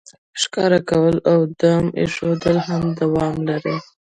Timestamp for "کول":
0.89-1.15